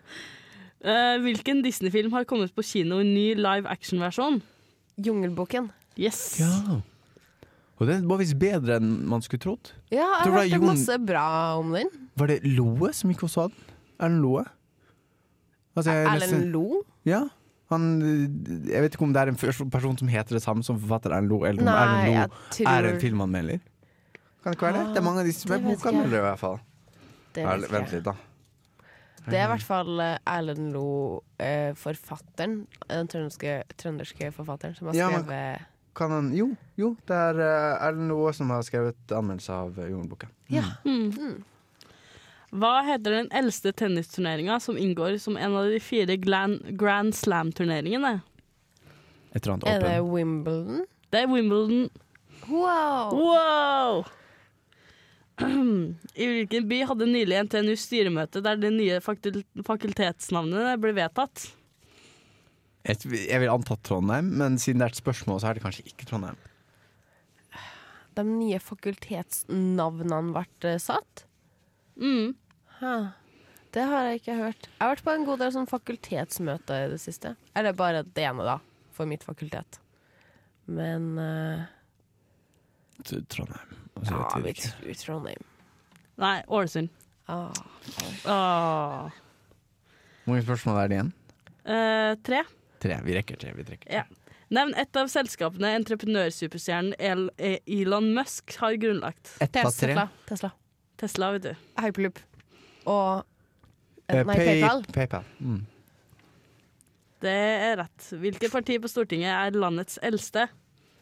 [0.82, 4.42] Eh, hvilken Disney-film har kommet på kino i ny live action-versjon?
[4.98, 5.66] Jungelboken.
[6.00, 6.20] Yes.
[6.40, 6.80] Ja.
[7.80, 9.72] Og den var visst bedre enn man skulle trodd.
[9.92, 11.26] Ja, jeg hørte Jon- masse bra
[11.60, 11.90] om den.
[12.20, 13.76] Var det Loe som gikk og sa den?
[14.00, 14.44] Erlend Loe?
[15.80, 16.82] Altså, Erlend Lo?
[17.08, 17.22] Ja.
[17.70, 17.84] Han,
[18.68, 19.38] jeg vet ikke om det er en
[19.72, 22.72] person som heter det samme som forfatter Erlend Loe, eller om Erlend jeg tror...
[22.74, 23.60] er en filmanmelder.
[24.44, 24.88] Kan det ikke være det?
[24.96, 25.68] Det er mange av de som er jeg.
[25.78, 26.60] bokanmeldere, i hvert fall.
[27.36, 28.16] Vet Vent litt, da.
[29.30, 30.86] Det er i hvert fall eh, Erlend Lo,
[31.44, 32.64] eh, forfatteren.
[32.90, 35.68] Den trønderske, trønderske forfatteren som har Ja, men- skrevet
[36.00, 39.88] Kan han Jo, jo det er uh, Erlend Loe som har skrevet anmeldelse av uh,
[39.90, 40.32] Jungelboken.
[40.48, 40.64] Ja.
[40.88, 41.10] Mm.
[41.12, 41.40] Mm.
[42.50, 48.22] Hva heter den eldste tennisturneringa som inngår som en av de fire Grand, Grand Slam-turneringene?
[49.36, 49.98] Et eller annet Er det.
[50.08, 50.88] Wimbledon?
[51.12, 51.90] Det er Wimbledon.
[52.48, 53.14] Wow!
[53.14, 54.08] Wow!
[56.16, 61.46] I hvilken by hadde nylig NTNU styremøte der det nye fakul fakultetsnavnet ble vedtatt?
[62.88, 65.88] Jeg, jeg vil anta Trondheim, men siden det er et spørsmål, så er det kanskje
[65.90, 66.38] ikke Trondheim.
[68.18, 71.26] De nye fakultetsnavnene ble eh, satt?
[72.00, 72.36] Mm.
[72.80, 72.96] Ha.
[73.76, 74.70] Det har jeg ikke hørt.
[74.70, 77.36] Jeg har vært på en god del sånn fakultetsmøter i det siste.
[77.60, 78.58] Eller bare det ene, da,
[78.96, 79.78] for mitt fakultet.
[80.70, 81.68] Men uh,
[83.04, 83.76] Trondheim.
[84.00, 85.46] Altså, ja, vi tror Trondheim.
[86.20, 86.90] Nei, Ålesund.
[87.30, 87.54] Ah.
[88.26, 89.20] Åh.
[90.24, 91.12] Hvor mange spørsmål er det igjen?
[91.70, 92.42] Uh, tre.
[92.80, 93.00] Tre.
[93.04, 93.54] Vi rekker tre.
[93.58, 93.92] Vi rekker.
[93.94, 94.04] Ja.
[94.50, 99.36] Nevn ett av selskapene entreprenørsuperstjernen eh, Elon Musk har grunnlagt.
[99.40, 99.92] Ett av tre.
[99.94, 100.08] Tesla.
[100.30, 100.52] Tesla.
[100.98, 101.52] Tesla, vet du.
[101.84, 102.20] Hyperloop.
[102.86, 103.26] Og
[104.10, 104.80] Eh, eh, Nei, Pay- PayPal.
[104.94, 105.26] PayPal.
[105.38, 105.60] Mm.
[107.22, 108.08] Det er rett.
[108.18, 110.48] Hvilket parti på Stortinget er landets eldste?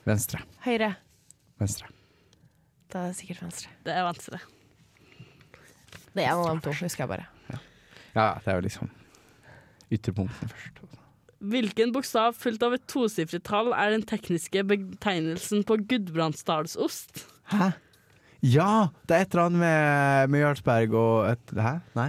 [0.04, 0.42] Venstre.
[0.66, 0.90] Høyre.
[1.62, 1.88] Venstre.
[2.92, 3.72] Da er det sikkert venstre.
[3.88, 4.42] Det er Venstre.
[6.18, 7.30] Det er en av de to, husker jeg bare.
[8.18, 8.92] Ja, det er jo liksom
[9.94, 10.84] ytterpunktene først.
[11.38, 17.28] Hvilken bokstav fulgt av et tosifret tall er den tekniske betegnelsen på Gudbrandsdalsost?
[17.54, 17.72] Hæ?
[18.42, 18.88] Ja!
[19.06, 21.76] Det er et eller annet med, med Jarlsberg og et Hæ?
[21.98, 22.08] Nei?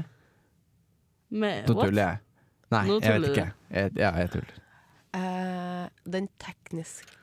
[1.29, 1.91] Med Nå what?
[1.91, 2.19] tuller jeg.
[2.73, 3.47] Nei, Nå jeg vet ikke.
[3.71, 4.57] Jeg, ja, jeg tuller.
[5.17, 7.17] Uh, den tekniske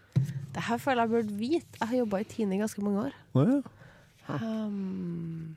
[0.56, 1.78] Det her føler jeg burde vite.
[1.80, 3.18] Jeg har jobba i Tine i ganske mange år.
[3.34, 3.50] Oh,
[4.30, 4.38] ja.
[4.42, 5.56] Um,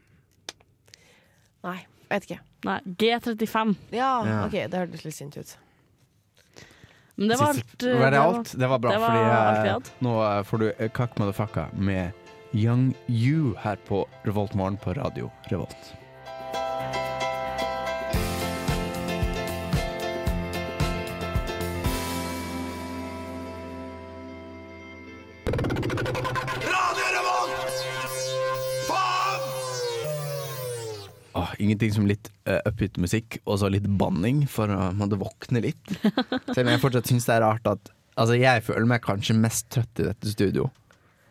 [1.64, 1.78] nei,
[2.10, 2.40] vet ikke.
[2.68, 3.76] Nei, G35.
[3.92, 4.42] Ja, Ja.
[4.46, 5.54] OK, det hørtes litt sint ut.
[7.18, 7.82] Men det var alt.
[7.82, 8.52] Var det alt?
[8.58, 9.94] Det var bra, det var fordi alt vi hadde.
[10.06, 12.10] nå eh, får du eh, Kakk Motherfucka med
[12.52, 15.97] Young You her på Revolt Morgen på Radio Revolt.
[31.68, 35.94] Ingenting som litt uh, upbeat musikk og så litt banning for å måtte våkne litt.
[36.54, 39.68] Selv om jeg fortsatt syns det er rart at Altså, jeg føler meg kanskje mest
[39.70, 40.64] trøtt i dette studio.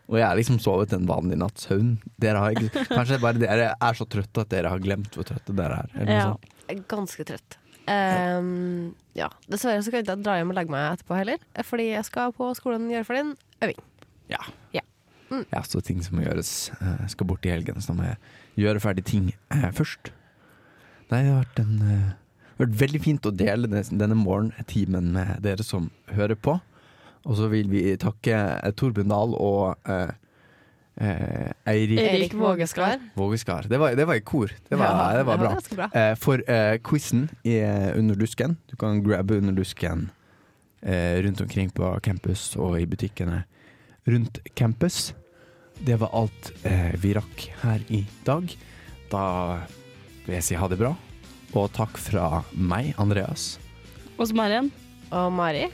[0.07, 1.97] Og jeg har liksom sovet en vanlig natts søvn.
[2.23, 2.55] Har
[2.87, 5.97] Kanskje bare dere er så trøtte at dere har glemt hvor trøtte dere er.
[6.07, 6.21] Ja.
[6.29, 6.85] sånt.
[6.87, 7.57] Ganske trøtt.
[7.87, 9.27] Um, ja.
[9.51, 12.31] Dessverre så kan jeg ikke dra hjem og legge meg etterpå heller, fordi jeg skal
[12.35, 13.33] på skolen gjøre for din
[13.67, 13.83] øving.
[14.31, 14.41] Ja.
[14.75, 14.83] Ja.
[15.27, 15.43] Mm.
[15.51, 16.69] ja, så ting som må gjøres.
[16.79, 20.13] Eh, Jeg skal bort i helgen, så da må jeg gjøre ferdig ting eh, først.
[21.11, 21.97] Nei, det har vært, en, det
[22.57, 26.57] har vært veldig fint å dele denne morgentimen med dere som hører på.
[27.27, 30.11] Og så vil vi takke eh, Torbjørn Dahl og eh,
[31.03, 33.01] eh, Eirik Erik Vågeskar.
[33.19, 33.67] Vågeskar.
[33.71, 34.51] Det var, det var i kor.
[34.69, 35.51] Det var, Ja, det var bra.
[35.57, 35.89] ganske bra.
[35.91, 37.57] Eh, for eh, quizen i
[37.97, 38.55] Under dusken.
[38.71, 40.09] Du kan grabbe Under dusken
[40.81, 43.43] eh, rundt omkring på campus og i butikkene
[44.07, 45.13] rundt campus.
[45.83, 46.51] Det var alt
[46.97, 48.47] vi rakk her i dag.
[49.11, 49.25] Da
[50.27, 50.93] vil jeg si ha det bra.
[51.55, 53.55] Og takk fra meg, Andreas.
[54.17, 54.71] Og Marien
[55.15, 55.69] Og Mari.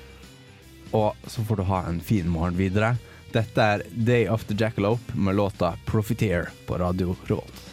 [0.94, 2.94] Og så får du ha en fin morgen videre.
[3.34, 7.73] Dette er Day After Jackalope med låta 'Profiteer' på Radio Revolt.